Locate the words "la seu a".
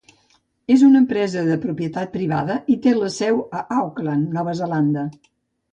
2.97-3.63